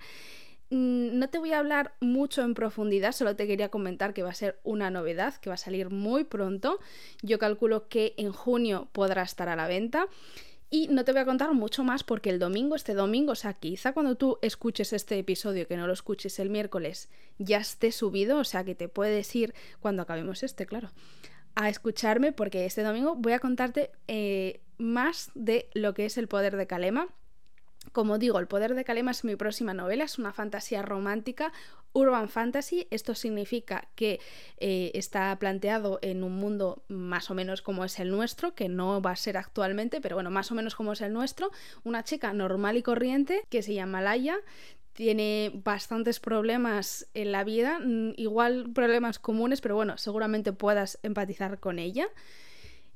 Mm, 0.70 1.20
no 1.20 1.30
te 1.30 1.38
voy 1.38 1.52
a 1.54 1.60
hablar 1.60 1.94
mucho 2.00 2.42
en 2.42 2.54
profundidad, 2.54 3.12
solo 3.12 3.36
te 3.36 3.48
quería 3.48 3.70
comentar 3.70 4.14
que 4.14 4.24
va 4.24 4.30
a 4.30 4.34
ser 4.34 4.60
una 4.64 4.90
novedad, 4.90 5.36
que 5.36 5.50
va 5.50 5.56
a 5.56 5.58
salir 5.58 5.90
muy 5.90 6.24
pronto. 6.24 6.80
Yo 7.22 7.40
calculo 7.40 7.88
que 7.88 8.14
en 8.18 8.32
junio 8.32 8.90
podrá 8.92 9.22
estar 9.22 9.50
a 9.50 9.56
la 9.56 9.68
venta. 9.68 10.08
Y 10.70 10.88
no 10.88 11.06
te 11.06 11.12
voy 11.12 11.22
a 11.22 11.26
contar 11.26 11.54
mucho 11.54 11.84
más 11.84 12.04
porque 12.04 12.32
el 12.32 12.40
domingo, 12.40 12.76
este 12.76 12.96
domingo, 12.96 13.34
o 13.34 13.36
sea, 13.36 13.54
quizá 13.54 13.94
cuando 13.94 14.16
tú 14.16 14.40
escuches 14.42 14.92
este 14.92 15.20
episodio, 15.20 15.68
que 15.68 15.78
no 15.78 15.86
lo 15.86 15.94
escuches 15.94 16.40
el 16.40 16.50
miércoles, 16.50 17.10
ya 17.38 17.60
esté 17.60 17.92
subido, 17.92 18.40
o 18.40 18.44
sea, 18.44 18.64
que 18.64 18.74
te 18.74 18.88
puedes 18.88 19.36
ir 19.36 19.54
cuando 19.82 20.02
acabemos 20.02 20.42
este, 20.42 20.66
claro, 20.66 20.90
a 21.54 21.70
escucharme 21.70 22.32
porque 22.32 22.66
este 22.66 22.82
domingo 22.82 23.14
voy 23.16 23.34
a 23.34 23.40
contarte 23.40 23.92
eh, 24.08 24.62
más 24.80 25.30
de 25.36 25.70
lo 25.76 25.94
que 25.94 26.06
es 26.06 26.18
el 26.18 26.28
poder 26.28 26.58
de 26.58 26.66
Kalema 26.66 27.08
como 27.94 28.18
digo, 28.18 28.40
El 28.40 28.48
poder 28.48 28.76
de 28.76 28.84
Kalema 28.84 29.12
es 29.12 29.24
mi 29.24 29.36
próxima 29.36 29.74
novela, 29.74 30.04
es 30.04 30.20
una 30.20 30.34
fantasía 30.34 30.82
romántica, 30.82 31.54
urban 31.94 32.28
fantasy. 32.28 32.88
Esto 32.90 33.16
significa 33.16 33.88
que 33.96 34.20
eh, 34.58 34.92
está 34.96 35.38
planteado 35.38 36.00
en 36.02 36.24
un 36.24 36.36
mundo 36.36 36.84
más 36.88 37.30
o 37.30 37.36
menos 37.36 37.62
como 37.62 37.86
es 37.86 38.00
el 38.00 38.10
nuestro, 38.10 38.56
que 38.56 38.68
no 38.68 39.02
va 39.02 39.12
a 39.12 39.16
ser 39.16 39.38
actualmente, 39.38 40.02
pero 40.02 40.16
bueno, 40.16 40.32
más 40.32 40.52
o 40.52 40.56
menos 40.56 40.76
como 40.76 40.94
es 40.94 41.02
el 41.02 41.14
nuestro. 41.14 41.52
Una 41.84 42.04
chica 42.04 42.34
normal 42.34 42.78
y 42.78 42.82
corriente 42.82 43.46
que 43.50 43.62
se 43.62 43.76
llama 43.76 44.02
Laia, 44.02 44.38
tiene 44.94 45.52
bastantes 45.64 46.20
problemas 46.20 47.08
en 47.14 47.32
la 47.32 47.44
vida, 47.44 47.80
mm, 47.80 48.14
igual 48.18 48.72
problemas 48.74 49.20
comunes, 49.20 49.62
pero 49.62 49.76
bueno, 49.76 49.98
seguramente 49.98 50.54
puedas 50.54 51.00
empatizar 51.04 51.60
con 51.60 51.80
ella 51.80 52.08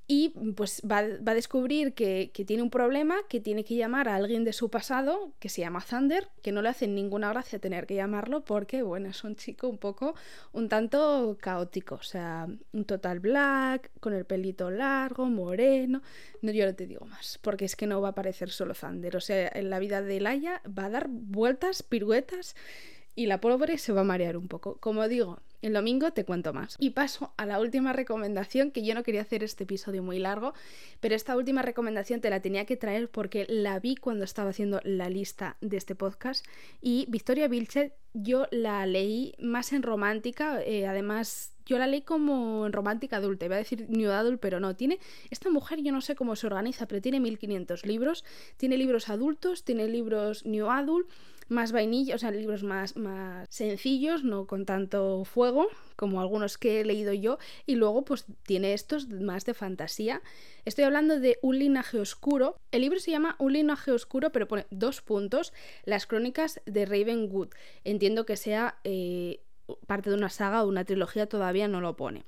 y 0.10 0.30
pues 0.56 0.82
va, 0.90 1.00
a 1.00 1.34
descubrir 1.34 1.94
que, 1.94 2.32
tiene 2.48 2.64
un 2.64 2.70
problema, 2.70 3.18
que 3.28 3.42
tiene 3.42 3.66
que 3.66 3.76
llamar 3.76 4.08
a 4.08 4.16
alguien 4.16 4.46
de 4.46 4.54
su 4.54 4.70
pasado, 4.70 5.34
que 5.40 5.50
se 5.50 5.62
llama 5.62 5.84
Thunder, 5.88 6.30
que 6.42 6.54
no 6.54 6.62
le 6.62 6.70
hace 6.70 6.88
ninguna 6.88 7.30
gracia 7.30 7.60
tener 7.60 7.86
que 7.86 7.96
llamarlo 7.96 8.46
porque, 8.46 8.84
bueno, 8.84 9.10
es 9.10 9.26
un 9.26 9.36
chico 9.36 9.68
un 9.68 9.78
poco, 9.78 10.16
un 10.54 10.70
tanto 10.70 11.38
caótico, 11.42 11.96
o 11.96 12.04
sea, 12.04 12.48
un 12.72 12.86
total 12.86 13.20
black, 13.20 13.92
con 14.00 14.14
el 14.14 14.24
pelito 14.24 14.72
largo, 14.72 15.26
moreno, 15.26 16.02
no, 16.42 16.52
yo 16.54 16.66
no 16.66 16.74
te 16.74 16.88
digo 16.88 17.06
más, 17.06 17.38
porque 17.42 17.66
es 17.66 17.76
que 17.76 17.86
no 17.86 18.00
va 18.00 18.10
a 18.10 18.12
aparecer 18.12 18.50
solo 18.50 18.74
Thunder, 18.74 19.18
o 19.18 19.22
sea, 19.22 19.52
en 19.54 19.70
la 19.70 19.80
vida 19.80 20.02
de 20.02 20.22
Laia 20.22 20.62
va 20.68 20.86
a 20.86 20.90
dar 20.90 21.08
vueltas, 21.10 21.84
piruetas, 21.84 22.56
y 23.14 23.26
la 23.26 23.42
pobre 23.42 23.78
se 23.80 23.92
va 23.92 24.02
a 24.02 24.04
marear 24.04 24.38
un 24.38 24.48
poco. 24.48 24.78
Como 24.78 25.08
digo, 25.08 25.40
el 25.62 25.74
domingo 25.74 26.12
te 26.12 26.26
cuento 26.26 26.54
más. 26.54 26.76
Y 26.80 26.92
paso 26.92 27.34
a 27.38 27.46
la 27.46 27.60
última 27.60 27.94
recomendación, 27.94 28.72
que 28.72 28.86
yo 28.86 28.94
no 28.94 29.04
quería 29.04 29.22
hacer 29.22 29.44
este 29.44 29.64
episodio 29.64 30.04
muy 30.04 30.20
largo, 30.20 30.54
pero 31.00 31.16
esta 31.16 31.36
última 31.36 31.62
recomendación 31.62 32.22
te 32.22 32.30
la 32.30 32.42
tenía 32.42 32.66
que 32.66 32.78
traer 32.78 33.10
porque 33.10 33.46
la 33.50 33.80
vi 33.80 33.96
cuando 33.96 34.24
estaba 34.24 34.52
haciendo 34.52 34.80
la 34.84 35.10
lista 35.10 35.58
de 35.62 35.78
este 35.78 35.96
podcast. 35.96 36.46
Y 36.82 37.06
Victoria 37.10 37.48
Vilchet 37.48 37.94
yo 38.14 38.48
la 38.52 38.86
leí 38.86 39.34
más 39.40 39.74
en 39.74 39.84
romántica, 39.84 40.62
eh, 40.64 40.88
además 40.88 41.54
yo 41.66 41.78
la 41.78 41.88
leí 41.88 42.02
como 42.02 42.66
en 42.66 42.74
romántica 42.74 43.18
adulta, 43.18 43.46
iba 43.46 43.56
a 43.56 43.60
decir 43.60 43.86
new 43.90 44.12
adult, 44.12 44.40
pero 44.40 44.60
no, 44.60 44.76
tiene, 44.76 45.00
esta 45.30 45.50
mujer 45.50 45.82
yo 45.82 45.92
no 45.92 46.02
sé 46.02 46.16
cómo 46.16 46.36
se 46.36 46.48
organiza, 46.48 46.88
pero 46.88 47.02
tiene 47.02 47.20
1500 47.20 47.86
libros, 47.86 48.24
tiene 48.56 48.78
libros 48.78 49.10
adultos, 49.10 49.64
tiene 49.64 49.88
libros 49.88 50.46
new 50.46 50.70
adult, 50.70 51.10
más 51.50 51.72
vainilla, 51.72 52.16
o 52.16 52.18
sea, 52.18 52.32
libros 52.32 52.64
más, 52.64 52.96
más 52.96 53.48
sencillos, 53.50 54.24
no 54.24 54.48
con 54.48 54.66
tanto 54.66 55.24
fuego 55.26 55.68
como 55.96 56.22
algunos 56.22 56.58
que 56.58 56.82
he 56.82 56.86
leído 56.86 57.14
yo, 57.14 57.38
y 57.66 57.76
luego 57.76 58.06
pues 58.06 58.26
tiene 58.44 58.74
estos 58.74 59.10
más 59.10 59.46
de 59.46 59.54
fantasía. 59.54 60.22
Estoy 60.66 60.84
hablando 60.86 61.20
de 61.20 61.40
Un 61.42 61.60
linaje 61.60 62.00
oscuro. 62.00 62.58
El 62.72 62.82
libro 62.82 63.00
se 63.00 63.12
llama 63.12 63.36
Un 63.40 63.54
linaje 63.54 63.92
oscuro, 63.92 64.32
pero 64.32 64.48
pone 64.48 64.68
dos 64.70 65.02
puntos, 65.02 65.54
las 65.86 66.06
crónicas 66.06 66.62
de 66.66 66.86
Ravenwood. 66.86 67.50
Entiendo 67.84 68.26
que 68.26 68.38
sea 68.38 68.78
eh, 68.84 69.42
parte 69.86 70.10
de 70.10 70.16
una 70.16 70.30
saga 70.30 70.64
o 70.64 70.68
una 70.68 70.86
trilogía, 70.86 71.28
todavía 71.28 71.68
no 71.68 71.82
lo 71.82 71.96
pone. 71.96 72.26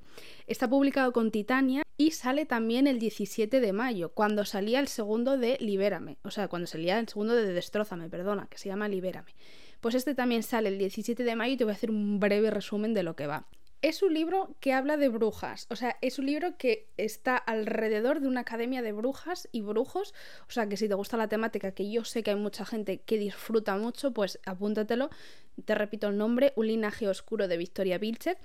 Está 0.48 0.70
publicado 0.70 1.14
con 1.14 1.32
Titania 1.32 1.84
y 2.00 2.12
sale 2.12 2.46
también 2.46 2.88
el 2.88 2.98
17 2.98 3.60
de 3.60 3.74
mayo, 3.74 4.14
cuando 4.14 4.46
salía 4.46 4.80
el 4.80 4.88
segundo 4.88 5.38
de 5.38 5.58
Libérame, 5.60 6.18
o 6.24 6.32
sea, 6.32 6.48
cuando 6.48 6.66
salía 6.66 6.98
el 6.98 7.10
segundo 7.10 7.36
de 7.36 7.52
Destrózame, 7.52 8.10
perdona, 8.10 8.48
que 8.50 8.58
se 8.58 8.70
llama 8.70 8.88
Libérame. 8.88 9.36
Pues 9.82 9.96
este 9.96 10.16
también 10.16 10.42
sale 10.42 10.70
el 10.70 10.78
17 10.78 11.26
de 11.26 11.36
mayo 11.36 11.56
y 11.56 11.58
te 11.58 11.66
voy 11.66 11.72
a 11.72 11.76
hacer 11.76 11.92
un 11.92 12.22
breve 12.22 12.52
resumen 12.52 12.94
de 12.94 13.04
lo 13.04 13.18
que 13.18 13.28
va. 13.28 13.48
Es 13.82 14.02
un 14.02 14.14
libro 14.14 14.56
que 14.62 14.72
habla 14.72 14.96
de 14.96 15.10
brujas, 15.10 15.68
o 15.70 15.76
sea, 15.76 15.98
es 16.02 16.20
un 16.20 16.28
libro 16.28 16.58
que 16.58 16.88
está 16.96 17.36
alrededor 17.36 18.22
de 18.22 18.30
una 18.30 18.42
academia 18.42 18.82
de 18.82 18.94
brujas 18.94 19.50
y 19.52 19.60
brujos, 19.60 20.14
o 20.48 20.52
sea, 20.52 20.70
que 20.70 20.78
si 20.78 20.88
te 20.88 20.94
gusta 20.96 21.18
la 21.18 21.28
temática, 21.28 21.74
que 21.74 21.92
yo 21.92 22.06
sé 22.06 22.24
que 22.24 22.32
hay 22.32 22.38
mucha 22.38 22.64
gente 22.64 23.02
que 23.02 23.18
disfruta 23.18 23.76
mucho, 23.76 24.14
pues 24.14 24.40
apúntatelo. 24.46 25.10
Te 25.64 25.76
repito 25.76 26.08
el 26.08 26.18
nombre, 26.18 26.54
Un 26.56 26.68
linaje 26.68 27.08
oscuro 27.08 27.48
de 27.48 27.58
Victoria 27.58 27.98
Vilchet. 27.98 28.38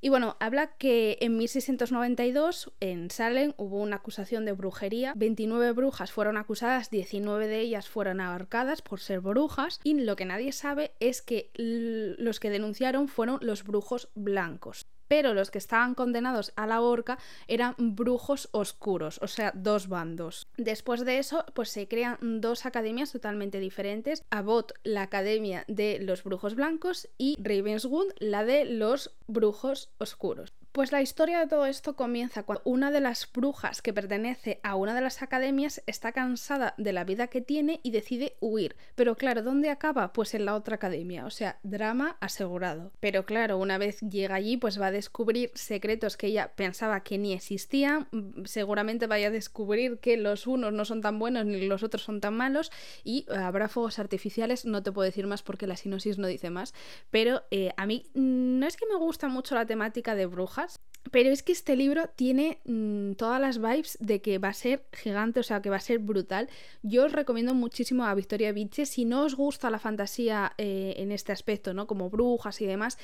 Y 0.00 0.10
bueno, 0.10 0.36
habla 0.38 0.76
que 0.76 1.16
en 1.22 1.38
1692 1.38 2.72
en 2.80 3.10
Salem 3.10 3.54
hubo 3.56 3.80
una 3.80 3.96
acusación 3.96 4.44
de 4.44 4.52
brujería. 4.52 5.14
29 5.16 5.72
brujas 5.72 6.12
fueron 6.12 6.36
acusadas, 6.36 6.90
19 6.90 7.48
de 7.48 7.60
ellas 7.60 7.88
fueron 7.88 8.20
abarcadas 8.20 8.82
por 8.82 9.00
ser 9.00 9.20
brujas. 9.20 9.80
Y 9.82 9.94
lo 9.94 10.14
que 10.14 10.26
nadie 10.26 10.52
sabe 10.52 10.92
es 11.00 11.22
que 11.22 11.50
los 11.54 12.38
que 12.38 12.50
denunciaron 12.50 13.08
fueron 13.08 13.38
los 13.40 13.64
brujos 13.64 14.10
blancos 14.14 14.86
pero 15.08 15.34
los 15.34 15.50
que 15.50 15.58
estaban 15.58 15.94
condenados 15.94 16.52
a 16.56 16.66
la 16.66 16.80
horca 16.80 17.18
eran 17.46 17.74
brujos 17.78 18.48
oscuros, 18.52 19.18
o 19.22 19.28
sea, 19.28 19.52
dos 19.54 19.88
bandos. 19.88 20.48
Después 20.56 21.04
de 21.04 21.18
eso, 21.18 21.44
pues 21.54 21.68
se 21.68 21.88
crean 21.88 22.18
dos 22.40 22.66
academias 22.66 23.12
totalmente 23.12 23.60
diferentes. 23.60 24.24
Abbott, 24.30 24.72
la 24.82 25.02
academia 25.02 25.64
de 25.68 25.98
los 26.00 26.24
brujos 26.24 26.53
blancos, 26.54 27.08
y 27.18 27.36
Ravenswood, 27.40 28.12
la 28.18 28.44
de 28.44 28.64
los 28.64 29.14
brujos 29.26 29.90
oscuros. 29.98 30.52
Pues 30.74 30.90
la 30.90 31.02
historia 31.02 31.38
de 31.38 31.46
todo 31.46 31.66
esto 31.66 31.94
comienza 31.94 32.42
cuando 32.42 32.62
una 32.64 32.90
de 32.90 32.98
las 32.98 33.30
brujas 33.32 33.80
que 33.80 33.92
pertenece 33.92 34.58
a 34.64 34.74
una 34.74 34.92
de 34.92 35.02
las 35.02 35.22
academias 35.22 35.80
está 35.86 36.10
cansada 36.10 36.74
de 36.78 36.92
la 36.92 37.04
vida 37.04 37.28
que 37.28 37.40
tiene 37.40 37.78
y 37.84 37.92
decide 37.92 38.34
huir. 38.40 38.74
Pero 38.96 39.14
claro, 39.14 39.44
¿dónde 39.44 39.70
acaba? 39.70 40.12
Pues 40.12 40.34
en 40.34 40.44
la 40.44 40.56
otra 40.56 40.74
academia, 40.74 41.26
o 41.26 41.30
sea, 41.30 41.60
drama 41.62 42.16
asegurado. 42.18 42.90
Pero 42.98 43.24
claro, 43.24 43.58
una 43.58 43.78
vez 43.78 44.00
llega 44.00 44.34
allí, 44.34 44.56
pues 44.56 44.80
va 44.80 44.88
a 44.88 44.90
descubrir 44.90 45.52
secretos 45.54 46.16
que 46.16 46.26
ella 46.26 46.50
pensaba 46.56 47.04
que 47.04 47.18
ni 47.18 47.34
existían, 47.34 48.08
seguramente 48.44 49.06
vaya 49.06 49.28
a 49.28 49.30
descubrir 49.30 49.98
que 49.98 50.16
los 50.16 50.48
unos 50.48 50.72
no 50.72 50.84
son 50.84 51.02
tan 51.02 51.20
buenos 51.20 51.46
ni 51.46 51.68
los 51.68 51.84
otros 51.84 52.02
son 52.02 52.20
tan 52.20 52.36
malos 52.36 52.72
y 53.04 53.26
habrá 53.30 53.68
fuegos 53.68 54.00
artificiales, 54.00 54.64
no 54.64 54.82
te 54.82 54.90
puedo 54.90 55.06
decir 55.06 55.28
más 55.28 55.44
porque 55.44 55.68
la 55.68 55.76
sinosis 55.76 56.18
no 56.18 56.26
dice 56.26 56.50
más, 56.50 56.74
pero 57.12 57.44
eh, 57.52 57.70
a 57.76 57.86
mí 57.86 58.10
no 58.14 58.66
es 58.66 58.76
que 58.76 58.86
me 58.86 58.96
gusta 58.96 59.28
mucho 59.28 59.54
la 59.54 59.66
temática 59.66 60.16
de 60.16 60.26
brujas, 60.26 60.63
pero 61.10 61.30
es 61.30 61.42
que 61.42 61.52
este 61.52 61.76
libro 61.76 62.08
tiene 62.16 62.58
mm, 62.64 63.12
todas 63.12 63.40
las 63.40 63.58
vibes 63.58 63.98
de 64.00 64.20
que 64.20 64.38
va 64.38 64.48
a 64.48 64.54
ser 64.54 64.84
gigante, 64.92 65.40
o 65.40 65.42
sea, 65.42 65.60
que 65.60 65.70
va 65.70 65.76
a 65.76 65.80
ser 65.80 65.98
brutal. 65.98 66.48
Yo 66.82 67.04
os 67.04 67.12
recomiendo 67.12 67.54
muchísimo 67.54 68.04
a 68.04 68.14
Victoria 68.14 68.52
Viche. 68.52 68.86
Si 68.86 69.04
no 69.04 69.24
os 69.24 69.34
gusta 69.34 69.70
la 69.70 69.78
fantasía 69.78 70.54
eh, 70.58 70.94
en 70.96 71.12
este 71.12 71.32
aspecto, 71.32 71.74
¿no? 71.74 71.86
Como 71.86 72.10
brujas 72.10 72.60
y 72.60 72.66
demás, 72.66 72.98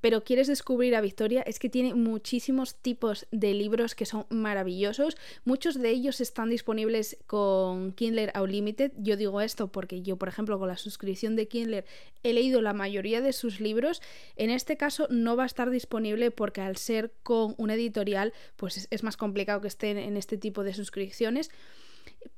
pero 0.00 0.22
quieres 0.22 0.46
descubrir 0.46 0.94
a 0.94 1.00
Victoria, 1.00 1.42
es 1.42 1.58
que 1.58 1.68
tiene 1.68 1.94
muchísimos 1.94 2.76
tipos 2.76 3.26
de 3.32 3.54
libros 3.54 3.94
que 3.94 4.06
son 4.06 4.26
maravillosos. 4.28 5.16
Muchos 5.44 5.80
de 5.80 5.90
ellos 5.90 6.20
están 6.20 6.50
disponibles 6.50 7.16
con 7.26 7.92
Kindle 7.92 8.32
Unlimited. 8.40 8.92
Yo 8.98 9.16
digo 9.16 9.40
esto 9.40 9.68
porque 9.68 10.02
yo, 10.02 10.16
por 10.16 10.28
ejemplo, 10.28 10.58
con 10.58 10.68
la 10.68 10.76
suscripción 10.76 11.36
de 11.36 11.48
Kindle 11.48 11.84
he 12.22 12.32
leído 12.32 12.60
la 12.60 12.72
mayoría 12.72 13.20
de 13.20 13.32
sus 13.32 13.60
libros. 13.60 14.02
En 14.36 14.50
este 14.50 14.76
caso 14.76 15.08
no 15.10 15.36
va 15.36 15.44
a 15.44 15.46
estar 15.46 15.70
disponible 15.70 16.30
porque 16.30 16.60
al 16.60 16.76
ser 16.76 16.95
con 17.22 17.54
una 17.58 17.74
editorial, 17.74 18.32
pues 18.56 18.88
es, 18.90 19.02
más 19.02 19.16
complicado 19.16 19.60
que 19.60 19.68
estén 19.68 19.98
en 19.98 20.16
este 20.16 20.36
tipo 20.36 20.64
de 20.64 20.74
suscripciones. 20.74 21.50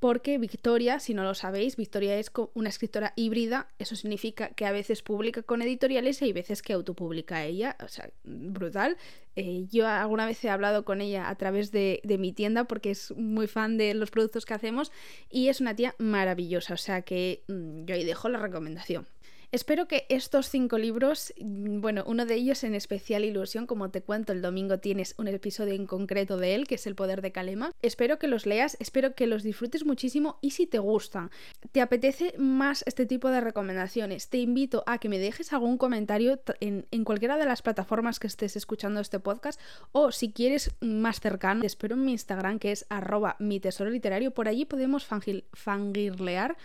porque 0.00 0.38
Victoria, 0.38 1.00
si 1.00 1.14
no 1.14 1.24
lo 1.24 1.34
sabéis, 1.34 1.76
Victoria 1.76 2.18
es 2.18 2.30
una 2.54 2.68
escritora 2.68 3.12
híbrida, 3.16 3.68
eso 3.78 3.96
significa 3.96 4.50
que 4.50 4.66
a 4.66 4.72
veces 4.72 5.02
publica 5.02 5.42
con 5.42 5.62
editoriales 5.62 6.20
y 6.20 6.26
hay 6.26 6.32
veces 6.32 6.62
que 6.62 6.72
autopublica 6.74 7.44
ella, 7.44 7.76
o 7.82 7.88
sea, 7.88 8.10
brutal. 8.24 8.96
Eh, 9.36 9.66
yo 9.70 9.86
alguna 9.86 10.26
vez 10.26 10.44
he 10.44 10.50
hablado 10.50 10.84
con 10.84 11.00
ella 11.00 11.28
a 11.28 11.34
través 11.36 11.70
de, 11.70 12.00
de, 12.04 12.18
mi 12.18 12.32
tienda 12.32 12.64
porque 12.64 12.90
es 12.90 13.12
muy 13.16 13.46
fan 13.46 13.78
de 13.78 13.94
los 13.94 14.10
productos 14.10 14.44
que 14.44 14.54
hacemos 14.54 14.90
y 15.30 15.48
es 15.48 15.60
una 15.60 15.74
tía 15.76 15.94
maravillosa, 15.98 16.74
o 16.74 16.78
sea 16.78 17.02
que 17.02 17.44
mm, 17.48 17.84
yo 17.84 17.94
ahí 17.94 18.04
dejo 18.04 18.28
la 18.28 18.38
recomendación. 18.38 19.06
Espero 19.50 19.88
que 19.88 20.04
estos 20.10 20.50
cinco 20.50 20.76
libros, 20.76 21.32
mm, 21.40 21.80
bueno, 21.80 22.04
uno 22.06 22.26
de 22.26 22.34
ellos 22.34 22.64
en 22.64 22.74
especial 22.74 23.24
ilusión, 23.24 23.66
como 23.66 23.90
te 23.90 24.02
cuento, 24.02 24.34
el 24.34 24.42
domingo 24.42 24.78
tienes 24.78 25.14
un 25.16 25.26
episodio 25.26 25.72
en 25.72 25.86
concreto 25.86 26.36
de 26.36 26.54
él, 26.54 26.66
que 26.66 26.74
es 26.74 26.86
El 26.86 26.94
poder 26.94 27.22
de 27.22 27.32
Kalema. 27.32 27.72
Espero 27.80 28.18
que 28.18 28.28
los 28.28 28.44
leas, 28.44 28.76
espero 28.78 29.14
que 29.14 29.26
los 29.26 29.42
disfrutes 29.42 29.86
muchísimo 29.86 30.38
y 30.42 30.50
si 30.50 30.66
te 30.66 30.78
gustan, 30.78 31.30
te 31.72 31.80
apetece 31.80 32.34
más 32.36 32.84
este 32.86 33.06
tipo 33.06 33.30
de 33.30 33.40
recomendaciones, 33.40 34.28
te 34.28 34.36
invito 34.36 34.84
a 34.86 34.98
que 34.98 35.08
me 35.08 35.18
dejes 35.18 35.54
algún 35.54 35.78
comentario 35.78 36.38
en, 36.60 36.84
cualquiera 37.04 37.38
de 37.38 37.46
las 37.46 37.62
plataformas 37.62 38.18
que 38.18 38.26
estés 38.26 38.54
escuchando 38.54 39.00
este 39.00 39.18
podcast 39.18 39.58
o 39.92 40.12
si 40.12 40.30
quieres 40.30 40.72
más 40.82 41.20
cercano, 41.20 41.62
te 41.62 41.68
espero 41.68 41.94
en 41.94 42.04
mi 42.04 42.12
Instagram 42.12 42.58
que 42.58 42.70
es 42.72 42.84
arroba 42.90 43.36
mi 43.38 43.60
tesoro 43.60 43.88
literario, 43.88 44.32
por 44.32 44.46
allí 44.46 44.66
podemos 44.66 45.06
fangirlear 45.06 46.58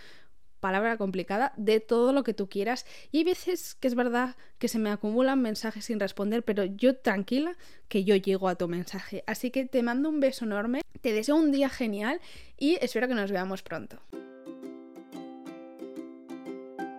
palabra 0.64 0.96
complicada, 0.96 1.52
de 1.58 1.78
todo 1.78 2.14
lo 2.14 2.24
que 2.24 2.32
tú 2.32 2.48
quieras. 2.48 2.86
Y 3.12 3.18
hay 3.18 3.24
veces 3.24 3.74
que 3.74 3.86
es 3.86 3.94
verdad 3.94 4.34
que 4.58 4.68
se 4.68 4.78
me 4.78 4.88
acumulan 4.88 5.42
mensajes 5.42 5.84
sin 5.84 6.00
responder, 6.00 6.42
pero 6.42 6.64
yo 6.64 6.96
tranquila 6.96 7.54
que 7.88 8.04
yo 8.04 8.16
llego 8.16 8.48
a 8.48 8.54
tu 8.54 8.66
mensaje. 8.66 9.24
Así 9.26 9.50
que 9.50 9.66
te 9.66 9.82
mando 9.82 10.08
un 10.08 10.20
beso 10.20 10.46
enorme, 10.46 10.80
te 11.02 11.12
deseo 11.12 11.36
un 11.36 11.52
día 11.52 11.68
genial 11.68 12.18
y 12.56 12.78
espero 12.80 13.08
que 13.08 13.14
nos 13.14 13.30
veamos 13.30 13.62
pronto. 13.62 14.00